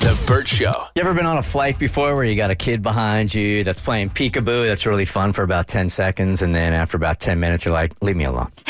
The 0.00 0.24
Burt 0.26 0.48
Show. 0.48 0.72
You 0.94 1.02
ever 1.02 1.12
been 1.12 1.26
on 1.26 1.36
a 1.36 1.42
flight 1.42 1.78
before 1.78 2.14
where 2.14 2.24
you 2.24 2.34
got 2.34 2.50
a 2.50 2.54
kid 2.54 2.82
behind 2.82 3.34
you 3.34 3.62
that's 3.64 3.82
playing 3.82 4.08
peekaboo? 4.10 4.66
That's 4.66 4.86
really 4.86 5.04
fun 5.04 5.32
for 5.34 5.42
about 5.42 5.68
10 5.68 5.90
seconds. 5.90 6.40
And 6.40 6.54
then 6.54 6.72
after 6.72 6.96
about 6.96 7.20
10 7.20 7.38
minutes, 7.38 7.66
you're 7.66 7.74
like, 7.74 7.92
leave 8.02 8.16
me 8.16 8.24
alone. 8.24 8.50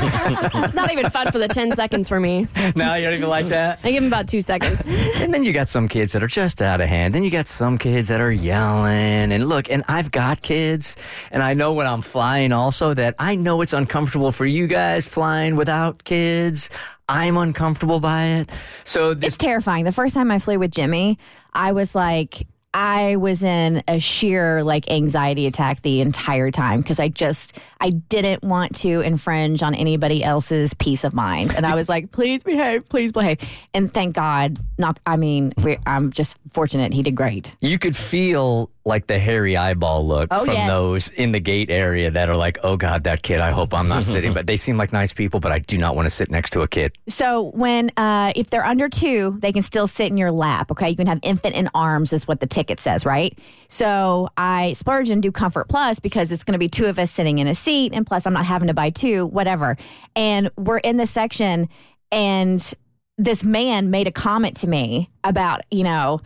It's 0.68 0.74
not 0.74 0.92
even 0.92 1.10
fun 1.10 1.32
for 1.32 1.38
the 1.38 1.48
10 1.48 1.72
seconds 1.72 2.08
for 2.08 2.20
me. 2.20 2.46
no, 2.76 2.94
you 2.94 3.04
don't 3.04 3.14
even 3.14 3.28
like 3.28 3.46
that? 3.46 3.80
I 3.82 3.90
give 3.90 4.02
him 4.02 4.08
about 4.08 4.28
two 4.28 4.40
seconds. 4.40 4.86
And 5.18 5.34
then 5.34 5.42
you 5.42 5.52
got 5.52 5.68
some 5.68 5.88
kids 5.88 6.12
that 6.12 6.22
are 6.22 6.28
just 6.28 6.62
out 6.62 6.80
of 6.80 6.88
hand. 6.88 7.14
Then 7.14 7.22
you 7.22 7.30
got 7.30 7.46
some 7.46 7.76
kids 7.76 8.08
that 8.08 8.20
are 8.20 8.30
yelling. 8.30 9.32
And 9.32 9.48
look, 9.48 9.70
and 9.70 9.82
I've 9.88 10.10
got 10.10 10.42
kids, 10.42 10.96
and 11.30 11.42
I 11.42 11.54
know 11.54 11.72
when 11.72 11.86
I'm 11.86 12.02
flying 12.02 12.52
also 12.52 12.94
that 12.94 13.14
I 13.18 13.34
know 13.34 13.60
it's 13.60 13.72
uncomfortable 13.72 14.32
for 14.32 14.46
you 14.46 14.66
guys 14.66 15.06
flying 15.08 15.56
without 15.56 16.04
kids. 16.04 16.70
I'm 17.08 17.36
uncomfortable 17.36 18.00
by 18.00 18.24
it. 18.24 18.50
So 18.84 19.14
this 19.14 19.28
It's 19.28 19.36
terrifying. 19.36 19.84
The 19.84 19.92
first 19.92 20.14
time 20.14 20.30
I 20.30 20.38
flew 20.38 20.58
with 20.58 20.70
Jimmy, 20.70 21.18
I 21.52 21.72
was 21.72 21.94
like, 21.94 22.46
I 22.74 23.16
was 23.16 23.42
in 23.42 23.82
a 23.88 23.98
sheer 23.98 24.62
like 24.62 24.90
anxiety 24.90 25.46
attack 25.46 25.82
the 25.82 26.00
entire 26.00 26.50
time 26.50 26.80
because 26.80 27.00
I 27.00 27.08
just 27.08 27.54
I 27.80 27.90
didn't 27.90 28.42
want 28.42 28.76
to 28.76 29.00
infringe 29.00 29.62
on 29.62 29.74
anybody 29.74 30.22
else's 30.22 30.74
peace 30.74 31.02
of 31.04 31.14
mind, 31.14 31.54
and 31.56 31.64
I 31.64 31.74
was 31.74 31.88
like, 31.88 32.12
"Please 32.12 32.44
behave, 32.44 32.88
please 32.88 33.10
behave." 33.10 33.38
And 33.72 33.92
thank 33.92 34.14
God, 34.14 34.58
not. 34.78 34.98
I 35.06 35.16
mean, 35.16 35.52
we 35.62 35.78
I'm 35.86 36.12
just 36.12 36.36
fortunate 36.52 36.92
he 36.92 37.02
did 37.02 37.14
great. 37.14 37.54
you 37.60 37.78
could 37.78 37.94
feel 37.96 38.70
like 38.84 39.06
the 39.06 39.18
hairy 39.18 39.54
eyeball 39.54 40.06
look 40.06 40.28
Oh, 40.30 40.44
from 40.46 40.54
yes. 40.54 40.66
those 40.68 41.10
in 41.10 41.32
the 41.32 41.40
gate 41.40 41.70
area 41.70 42.10
that 42.10 42.30
are 42.30 42.36
like, 42.36 42.56
oh 42.62 42.76
God, 42.78 43.04
that 43.04 43.22
kid, 43.22 43.38
I 43.40 43.50
hope 43.50 43.74
I'm 43.74 43.86
not 43.88 44.02
sitting. 44.14 44.32
But 44.32 44.46
they 44.46 44.56
seem 44.56 44.78
like 44.78 44.92
nice 44.94 45.12
people, 45.12 45.40
but 45.40 45.52
I 45.52 45.58
do 45.58 45.76
not 45.76 45.94
want 45.94 46.06
to 46.06 46.10
sit 46.10 46.30
next 46.30 46.50
to 46.54 46.62
a 46.62 46.68
kid. 46.68 46.96
So 47.08 47.50
when 47.54 47.90
uh, 47.98 48.32
if 48.34 48.48
they're 48.50 48.64
under 48.64 48.88
two, 48.88 49.36
they 49.40 49.52
can 49.52 49.62
still 49.62 49.86
sit 49.86 50.06
in 50.06 50.16
your 50.16 50.30
lap. 50.32 50.70
Okay, 50.70 50.88
you 50.88 50.96
can 50.96 51.06
have 51.06 51.18
infant 51.22 51.54
in 51.54 51.68
arms, 51.74 52.12
is 52.14 52.26
what 52.26 52.40
the 52.40 52.46
ticket 52.46 52.80
says, 52.80 53.04
right? 53.04 53.38
So 53.68 54.28
I 54.38 54.72
splurge 54.72 55.10
and 55.10 55.22
do 55.22 55.30
Comfort 55.30 55.68
Plus 55.68 56.00
because 56.00 56.32
it's 56.32 56.44
going 56.44 56.54
to 56.54 56.58
be 56.58 56.68
two 56.68 56.86
of 56.86 56.98
us 56.98 57.10
sitting 57.10 57.38
in 57.38 57.46
a 57.46 57.54
seat, 57.54 57.92
and 57.92 58.06
plus 58.06 58.26
I'm 58.26 58.32
not 58.32 58.46
having 58.46 58.68
to 58.68 58.74
buy 58.74 58.88
two, 58.90 59.26
whatever. 59.26 59.76
And 60.16 60.50
we're 60.56 60.78
in 60.78 60.96
the 60.96 61.06
section, 61.06 61.68
and 62.10 62.72
this 63.18 63.44
man 63.44 63.90
made 63.90 64.06
a 64.06 64.12
comment 64.12 64.56
to 64.58 64.68
me 64.68 65.10
about 65.24 65.60
you 65.70 65.84
know. 65.84 66.20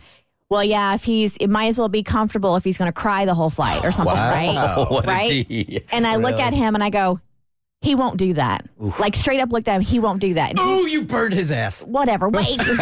Well, 0.49 0.63
yeah, 0.63 0.93
if 0.93 1.03
he's, 1.03 1.35
it 1.37 1.47
might 1.47 1.65
as 1.65 1.79
well 1.79 1.89
be 1.89 2.03
comfortable 2.03 2.55
if 2.55 2.63
he's 2.63 2.77
going 2.77 2.89
to 2.89 2.93
cry 2.93 3.25
the 3.25 3.33
whole 3.33 3.49
flight 3.49 3.83
or 3.83 3.91
something, 3.91 4.13
right? 4.13 4.85
What 4.89 5.07
right? 5.07 5.47
D. 5.47 5.81
And 5.91 6.05
I 6.05 6.17
look 6.17 6.39
at 6.39 6.53
him 6.53 6.75
and 6.75 6.83
I 6.83 6.91
go, 6.91 7.19
he 7.83 7.95
won't 7.95 8.17
do 8.17 8.33
that. 8.33 8.65
Like 8.99 9.15
straight 9.15 9.39
up 9.41 9.51
looked 9.51 9.67
at 9.67 9.75
him, 9.75 9.81
he 9.81 9.99
won't 9.99 10.21
do 10.21 10.33
that. 10.35 10.51
And 10.51 10.59
he- 10.59 10.65
Ooh, 10.65 10.87
you 10.87 11.03
burned 11.03 11.33
his 11.33 11.51
ass. 11.51 11.83
whatever. 11.83 12.29
Wait. 12.29 12.61
He'll 12.63 12.75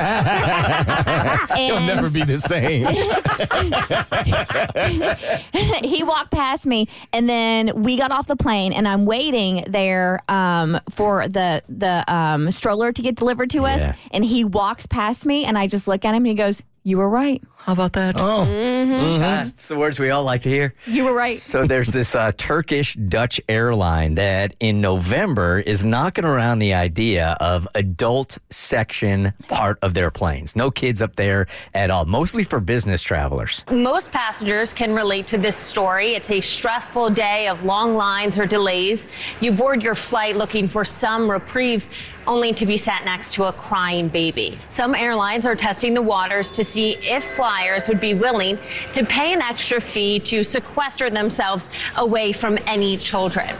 never 1.82 2.10
be 2.10 2.24
the 2.24 2.38
same. 2.38 2.86
he 5.84 6.04
walked 6.04 6.32
past 6.32 6.66
me, 6.66 6.88
and 7.14 7.28
then 7.28 7.84
we 7.84 7.98
got 7.98 8.12
off 8.12 8.28
the 8.28 8.36
plane, 8.36 8.74
and 8.74 8.88
I'm 8.88 9.06
waiting 9.06 9.66
there 9.68 10.22
um, 10.30 10.80
for 10.90 11.28
the 11.28 11.64
the 11.70 12.04
um, 12.12 12.52
stroller 12.52 12.92
to 12.92 13.02
get 13.02 13.16
delivered 13.16 13.50
to 13.52 13.66
us. 13.66 13.82
Yeah. 13.82 13.96
And 14.12 14.24
he 14.24 14.44
walks 14.44 14.86
past 14.86 15.26
me, 15.26 15.46
and 15.46 15.58
I 15.58 15.68
just 15.68 15.88
look 15.88 16.06
at 16.06 16.10
him, 16.12 16.24
and 16.24 16.28
he 16.28 16.34
goes, 16.36 16.62
"You 16.84 16.98
were 16.98 17.10
right. 17.10 17.42
How 17.58 17.74
about 17.74 17.94
that? 17.94 18.16
Oh, 18.20 18.44
God, 18.90 19.48
it's 19.48 19.68
the 19.68 19.78
words 19.78 20.00
we 20.00 20.10
all 20.10 20.24
like 20.24 20.42
to 20.42 20.50
hear. 20.50 20.74
You 20.86 21.06
were 21.06 21.14
right." 21.14 21.36
So 21.36 21.66
there's 21.66 21.90
this 21.90 22.16
uh, 22.16 22.32
Turkish 22.38 22.96
Dutch 22.96 23.40
airline 23.50 24.16
that 24.16 24.56
in 24.60 24.82
November 24.82 25.60
is 25.60 25.86
knocking 25.86 26.26
around 26.26 26.60
the 26.60 26.74
idea 26.74 27.38
of 27.40 27.68
adult 27.76 28.38
section 28.50 29.34
part 29.48 29.78
of 29.82 29.94
their 29.94 30.12
planes. 30.12 30.56
No 30.56 30.72
kids 30.72 31.02
up 31.02 31.16
there 31.16 31.48
at 31.74 31.90
all, 31.90 32.06
mostly 32.06 32.44
for 32.44 32.60
business 32.60 33.02
travelers. 33.02 33.66
Most 33.72 34.12
passengers 34.12 34.74
can 34.74 34.94
relate 34.94 35.28
to 35.28 35.38
this 35.38 35.56
story. 35.56 36.16
It's 36.16 36.32
a 36.32 36.42
stressful 36.42 37.12
day 37.12 37.48
of 37.48 37.64
long 37.64 37.96
lines 37.96 38.38
or 38.38 38.46
delays. 38.46 39.08
You 39.40 39.52
board 39.52 39.84
your 39.84 39.96
flight 39.96 40.36
looking 40.38 40.68
for 40.68 40.84
some 40.86 41.30
reprieve, 41.30 41.88
only 42.28 42.54
to 42.54 42.66
be 42.66 42.78
sat 42.78 43.04
next 43.06 43.34
to 43.36 43.46
a 43.46 43.54
crying 43.54 44.08
baby. 44.08 44.58
Some 44.70 44.94
airlines 44.94 45.46
are 45.46 45.56
testing 45.56 45.94
the 45.94 46.02
waters 46.02 46.52
to 46.52 46.64
see 46.64 46.92
if 46.98 47.24
flyers 47.24 47.88
would 47.88 48.00
be 48.00 48.14
willing 48.14 48.58
to 48.94 49.06
pay 49.06 49.34
an 49.34 49.42
extra 49.42 49.80
fee 49.82 50.20
to 50.22 50.44
sequester 50.44 51.10
themselves 51.10 51.70
away 51.96 52.32
from 52.32 52.58
any 52.68 52.98
children. 52.98 53.56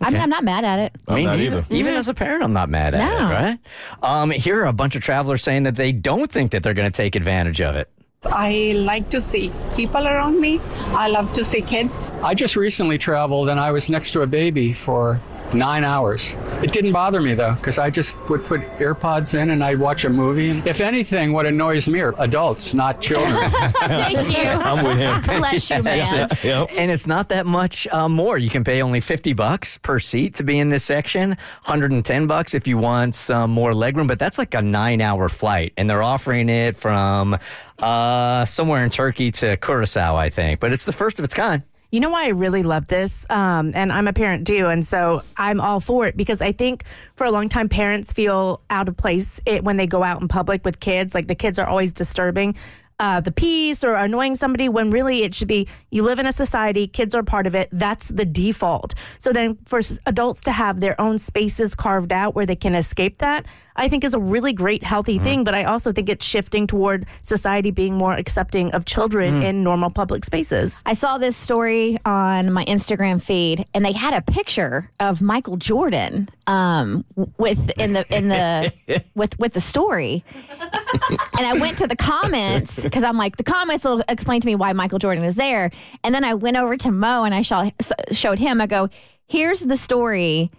I'm, 0.00 0.16
I'm 0.16 0.30
not 0.30 0.42
mad 0.42 0.64
at 0.64 0.78
it. 0.80 0.92
I'm 1.06 1.14
Me 1.14 1.24
not 1.26 1.36
neither. 1.38 1.58
either. 1.58 1.66
Even 1.70 1.94
as 1.94 2.08
a 2.08 2.14
parent, 2.14 2.42
I'm 2.42 2.52
not 2.52 2.68
mad 2.68 2.94
at 2.94 2.98
No. 2.98 3.26
it, 3.26 3.30
right? 3.30 3.58
Um, 4.02 4.30
here 4.30 4.60
are 4.62 4.66
a 4.66 4.72
bunch 4.72 4.96
of 4.96 5.02
travelers 5.02 5.42
saying 5.42 5.62
that 5.62 5.76
they 5.76 5.92
don't 5.92 6.30
think 6.30 6.50
that 6.52 6.62
they're 6.64 6.74
going 6.74 6.90
to 6.90 6.96
take 6.96 7.14
advantage 7.14 7.60
of 7.60 7.76
it. 7.76 7.88
I 8.24 8.72
like 8.76 9.08
to 9.10 9.20
see 9.22 9.52
people 9.76 10.06
around 10.06 10.40
me. 10.40 10.60
I 10.94 11.08
love 11.08 11.32
to 11.34 11.44
see 11.44 11.60
kids. 11.60 12.10
I 12.22 12.34
just 12.34 12.56
recently 12.56 12.98
traveled 12.98 13.48
and 13.48 13.58
I 13.60 13.70
was 13.72 13.88
next 13.88 14.12
to 14.12 14.22
a 14.22 14.26
baby 14.26 14.72
for 14.72 15.20
nine 15.54 15.84
hours. 15.84 16.36
It 16.62 16.72
didn't 16.72 16.92
bother 16.92 17.20
me 17.20 17.34
though, 17.34 17.54
because 17.54 17.78
I 17.78 17.90
just 17.90 18.16
would 18.28 18.44
put 18.44 18.60
AirPods 18.78 19.38
in 19.38 19.50
and 19.50 19.62
I'd 19.62 19.78
watch 19.78 20.04
a 20.04 20.10
movie. 20.10 20.50
And 20.50 20.66
if 20.66 20.80
anything, 20.80 21.32
what 21.32 21.46
annoys 21.46 21.88
me 21.88 22.00
are 22.00 22.14
adults, 22.18 22.74
not 22.74 23.00
children. 23.00 23.34
Thank 23.80 24.36
you. 24.36 24.44
I'm 24.44 24.84
with 24.84 24.98
him. 24.98 25.20
Bless 25.38 25.70
you, 25.70 25.82
man. 25.82 26.28
Yep. 26.42 26.70
And 26.76 26.90
it's 26.90 27.06
not 27.06 27.28
that 27.30 27.46
much 27.46 27.86
uh, 27.88 28.08
more. 28.08 28.38
You 28.38 28.50
can 28.50 28.64
pay 28.64 28.82
only 28.82 29.00
50 29.00 29.32
bucks 29.32 29.78
per 29.78 29.98
seat 29.98 30.34
to 30.36 30.44
be 30.44 30.58
in 30.58 30.68
this 30.68 30.84
section, 30.84 31.30
110 31.30 32.26
bucks 32.26 32.54
if 32.54 32.66
you 32.66 32.78
want 32.78 33.14
some 33.14 33.50
more 33.50 33.72
legroom, 33.72 34.06
but 34.06 34.18
that's 34.18 34.38
like 34.38 34.54
a 34.54 34.62
nine 34.62 35.00
hour 35.00 35.28
flight. 35.28 35.72
And 35.76 35.88
they're 35.88 36.02
offering 36.02 36.48
it 36.48 36.76
from 36.76 37.38
uh, 37.78 38.44
somewhere 38.44 38.84
in 38.84 38.90
Turkey 38.90 39.30
to 39.32 39.56
Curacao, 39.56 40.16
I 40.16 40.30
think. 40.30 40.60
But 40.60 40.72
it's 40.72 40.84
the 40.84 40.92
first 40.92 41.18
of 41.18 41.24
its 41.24 41.34
kind. 41.34 41.62
You 41.92 42.00
know 42.00 42.08
why 42.08 42.24
I 42.24 42.28
really 42.28 42.62
love 42.62 42.86
this? 42.86 43.26
Um, 43.28 43.72
and 43.74 43.92
I'm 43.92 44.08
a 44.08 44.14
parent 44.14 44.46
too. 44.46 44.68
And 44.68 44.84
so 44.84 45.22
I'm 45.36 45.60
all 45.60 45.78
for 45.78 46.06
it 46.06 46.16
because 46.16 46.40
I 46.40 46.52
think 46.52 46.84
for 47.16 47.24
a 47.24 47.30
long 47.30 47.50
time, 47.50 47.68
parents 47.68 48.14
feel 48.14 48.62
out 48.70 48.88
of 48.88 48.96
place 48.96 49.40
it, 49.44 49.62
when 49.62 49.76
they 49.76 49.86
go 49.86 50.02
out 50.02 50.22
in 50.22 50.26
public 50.26 50.64
with 50.64 50.80
kids. 50.80 51.14
Like 51.14 51.26
the 51.26 51.34
kids 51.34 51.58
are 51.58 51.66
always 51.66 51.92
disturbing 51.92 52.56
uh, 53.02 53.20
the 53.20 53.32
peace 53.32 53.82
or 53.82 53.94
annoying 53.94 54.36
somebody 54.36 54.68
when 54.68 54.88
really 54.90 55.24
it 55.24 55.34
should 55.34 55.48
be 55.48 55.66
you 55.90 56.04
live 56.04 56.20
in 56.20 56.26
a 56.26 56.32
society, 56.32 56.86
kids 56.86 57.16
are 57.16 57.22
part 57.24 57.48
of 57.48 57.54
it. 57.54 57.68
That's 57.72 58.08
the 58.08 58.24
default. 58.24 58.94
So 59.18 59.32
then 59.32 59.58
for 59.66 59.80
adults 60.06 60.40
to 60.42 60.52
have 60.52 60.80
their 60.80 60.98
own 61.00 61.18
spaces 61.18 61.74
carved 61.74 62.12
out 62.12 62.36
where 62.36 62.46
they 62.46 62.54
can 62.54 62.76
escape 62.76 63.18
that, 63.18 63.44
I 63.76 63.88
think 63.88 64.04
is 64.04 64.14
a 64.14 64.18
really 64.18 64.52
great, 64.52 64.82
healthy 64.82 65.18
thing. 65.18 65.44
But 65.44 65.54
I 65.54 65.64
also 65.64 65.92
think 65.92 66.08
it's 66.08 66.24
shifting 66.24 66.66
toward 66.66 67.06
society 67.22 67.70
being 67.70 67.96
more 67.96 68.12
accepting 68.14 68.72
of 68.72 68.84
children 68.84 69.42
in 69.42 69.62
normal 69.62 69.90
public 69.90 70.24
spaces. 70.24 70.82
I 70.86 70.92
saw 70.94 71.18
this 71.18 71.36
story 71.36 71.98
on 72.04 72.52
my 72.52 72.64
Instagram 72.64 73.22
feed, 73.22 73.66
and 73.74 73.84
they 73.84 73.92
had 73.92 74.14
a 74.14 74.22
picture 74.22 74.90
of 75.00 75.22
Michael 75.22 75.56
Jordan 75.56 76.28
um, 76.46 77.04
with 77.38 77.70
in 77.78 77.92
the 77.92 78.04
in 78.14 78.28
the 78.28 78.72
with 79.14 79.38
with 79.38 79.54
the 79.54 79.60
story. 79.60 80.24
and 80.60 81.46
I 81.46 81.54
went 81.54 81.78
to 81.78 81.86
the 81.86 81.96
comments 81.96 82.82
because 82.82 83.04
I'm 83.04 83.16
like, 83.16 83.36
the 83.36 83.44
comments 83.44 83.84
will 83.84 84.02
explain 84.08 84.40
to 84.40 84.46
me 84.46 84.54
why 84.54 84.72
Michael 84.72 84.98
Jordan 84.98 85.24
is 85.24 85.34
there. 85.34 85.70
And 86.04 86.14
then 86.14 86.24
I 86.24 86.34
went 86.34 86.56
over 86.56 86.76
to 86.76 86.90
Mo 86.90 87.24
and 87.24 87.34
I 87.34 87.42
show, 87.42 87.70
showed 88.10 88.38
him. 88.38 88.60
I 88.60 88.66
go, 88.66 88.88
here's 89.26 89.60
the 89.60 89.76
story. 89.76 90.50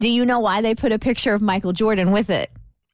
Do 0.00 0.08
you 0.08 0.24
know 0.24 0.38
why 0.38 0.60
they 0.60 0.74
put 0.74 0.92
a 0.92 0.98
picture 0.98 1.34
of 1.34 1.42
Michael 1.42 1.72
Jordan 1.72 2.12
with 2.12 2.30
it? 2.30 2.50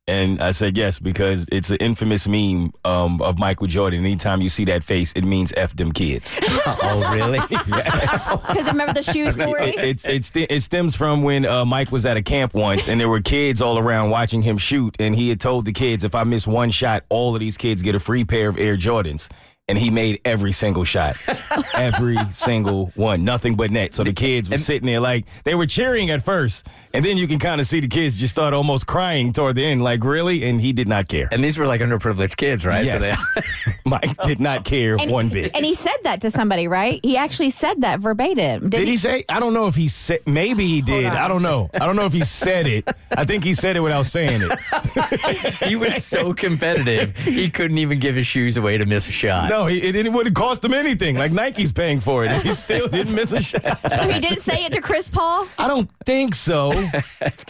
And 0.07 0.43
I 0.43 0.51
said 0.51 0.77
yes 0.77 0.99
because 0.99 1.47
it's 1.51 1.71
an 1.71 1.79
infamous 1.79 2.29
meme 2.29 2.73
um, 2.85 3.23
of 3.23 3.39
Michael 3.39 3.67
Jordan. 3.67 4.05
Anytime 4.05 4.43
you 4.43 4.51
see 4.51 4.67
that 4.67 4.83
face, 4.83 5.13
it 5.15 5.25
means 5.25 5.53
F 5.57 5.75
them 5.77 5.93
kids. 5.93 6.39
Oh, 6.67 7.15
really? 7.15 7.39
yes. 7.51 8.31
Because 8.49 8.67
remember 8.67 8.95
the 8.95 9.03
shoe 9.03 9.31
story? 9.31 9.71
It, 9.71 9.79
it's, 9.79 10.07
it's, 10.07 10.31
it 10.35 10.63
stems 10.63 10.95
from 10.97 11.23
when 11.23 11.45
uh, 11.45 11.65
Mike 11.65 11.93
was 11.93 12.07
at 12.07 12.17
a 12.17 12.23
camp 12.23 12.55
once 12.55 12.89
and 12.89 12.99
there 12.99 13.09
were 13.09 13.21
kids 13.21 13.61
all 13.61 13.79
around 13.79 14.11
watching 14.11 14.43
him 14.43 14.59
shoot. 14.59 14.97
And 14.99 15.15
he 15.15 15.29
had 15.29 15.41
told 15.41 15.67
the 15.67 15.73
kids, 15.73 16.05
if 16.05 16.15
I 16.15 16.25
miss 16.25 16.47
one 16.47 16.71
shot, 16.71 17.05
all 17.09 17.35
of 17.35 17.41
these 17.41 17.57
kids 17.57 17.83
get 17.83 17.95
a 17.95 18.01
free 18.01 18.25
pair 18.25 18.49
of 18.49 18.59
Air 18.59 18.77
Jordans. 18.77 19.29
And 19.67 19.79
he 19.79 19.89
made 19.89 20.21
every 20.27 20.53
single 20.53 20.85
shot, 20.85 21.17
every 21.75 22.19
single 22.33 22.93
one, 22.97 23.25
nothing 23.25 23.55
but 23.57 23.71
net. 23.71 23.95
So 23.95 24.05
the 24.05 24.13
kids 24.13 24.51
were 24.51 24.59
sitting 24.59 24.85
there 24.87 25.01
like 25.01 25.25
they 25.45 25.55
were 25.55 25.65
cheering 25.65 26.11
at 26.11 26.23
first, 26.23 26.67
and 26.93 27.03
then 27.03 27.17
you 27.17 27.27
can 27.27 27.39
kind 27.39 27.63
of 27.63 27.67
see 27.67 27.81
the 27.81 27.89
kids 27.89 28.15
just 28.15 28.33
start 28.33 28.53
almost 28.53 28.87
crying 28.87 29.33
toward 29.33 29.57
the 29.57 29.65
end, 29.65 29.83
like 29.83 30.05
really. 30.05 30.45
And 30.47 30.61
he 30.61 30.75
did 30.75 30.87
not 30.87 31.09
care. 31.09 31.31
and 31.33 31.43
these 31.43 31.57
were 31.59 31.65
like 31.67 31.81
underprivileged 31.81 32.37
kids, 32.37 32.67
right? 32.67 32.87
So 32.87 32.99
Yes. 32.99 33.25
they, 33.35 33.43
Mike 33.87 34.15
did 34.27 34.39
not 34.39 34.65
care 34.67 34.97
And, 35.01 35.11
one 35.11 35.31
bit. 35.31 35.53
and 35.55 35.65
he 35.65 35.75
said 35.75 35.97
that 36.03 36.21
to 36.23 36.31
somebody, 36.31 36.69
right? 36.69 37.01
He 37.03 37.17
actually 37.17 37.49
said 37.51 37.81
that 37.81 38.01
verbatim. 38.01 38.69
Did, 38.69 38.81
Did 38.81 38.89
he 38.89 38.97
say? 38.99 39.25
I 39.31 39.41
don't 39.41 39.55
know 39.55 39.67
if 39.67 39.75
he 39.77 39.89
said. 39.89 40.21
Maybe 40.27 40.67
he 40.67 40.83
did. 40.83 41.07
I 41.07 41.27
don't 41.27 41.43
know. 41.43 41.71
I 41.73 41.79
don't 41.87 41.97
know 41.97 42.05
if 42.05 42.13
he 42.13 42.21
said 42.23 42.67
it. 42.67 42.87
I 43.17 43.25
think 43.25 43.45
he 43.45 43.55
said 43.55 43.79
it 43.79 43.81
without 43.81 44.05
saying 44.05 44.43
it. 44.45 45.55
He 45.67 45.75
was 45.77 46.05
so 46.05 46.35
competitive, 46.35 47.17
he 47.17 47.49
couldn't 47.49 47.79
even 47.79 47.99
give 47.99 48.15
his 48.15 48.27
shoes 48.27 48.59
away 48.59 48.77
to 48.77 48.85
miss 48.85 49.09
a 49.09 49.13
shot. 49.13 49.49
No, 49.54 49.54
he, 49.67 49.79
it 49.83 49.93
didn't. 49.93 50.13
Wouldn't 50.13 50.35
cost 50.37 50.65
him 50.65 50.75
anything. 50.75 51.17
Like 51.17 51.33
Nike's 51.33 51.73
paying 51.73 52.01
for 52.01 52.25
it. 52.25 52.33
He 52.43 52.53
still 52.55 52.89
didn't 52.89 53.15
miss 53.15 53.33
a 53.33 53.41
shot. 53.41 53.63
So 53.81 54.09
he 54.09 54.21
didn't 54.21 54.43
say 54.43 54.65
it 54.65 54.73
to 54.73 54.81
Chris 54.81 55.09
Paul? 55.09 55.47
I 55.59 55.69
don't 55.69 55.89
think 56.05 56.35
so. 56.35 56.71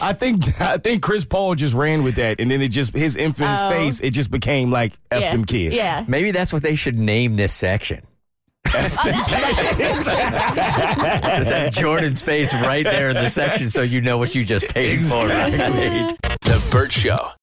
I 0.01 0.13
think 0.13 0.61
I 0.61 0.77
think 0.77 1.01
Chris 1.03 1.25
Paul 1.25 1.55
just 1.55 1.73
ran 1.73 2.03
with 2.03 2.15
that, 2.15 2.39
and 2.39 2.49
then 2.51 2.61
it 2.61 2.69
just 2.69 2.93
his 2.93 3.15
infamous 3.15 3.59
Oh. 3.61 3.69
face. 3.69 3.99
It 4.01 4.11
just 4.11 4.29
became 4.31 4.71
like 4.71 4.93
f 5.11 5.21
yeah. 5.21 5.31
them 5.31 5.45
kids. 5.45 5.75
Yeah. 5.75 6.05
Maybe 6.07 6.31
that's 6.31 6.53
what 6.53 6.61
they 6.61 6.75
should 6.75 6.97
name 6.97 7.35
this 7.35 7.53
section. 7.53 8.05
Just 8.67 8.97
have 11.51 11.71
Jordan's 11.71 12.21
face 12.23 12.53
right 12.53 12.83
there 12.83 13.09
in 13.11 13.15
the 13.15 13.29
section 13.29 13.69
so 13.69 13.81
you 13.83 14.01
know 14.01 14.17
what 14.17 14.33
you 14.35 14.43
just 14.43 14.67
paid 14.73 15.05
for. 15.05 15.27
Right? 15.27 15.51
The 16.41 16.67
Burt 16.71 16.91
Show. 16.91 17.17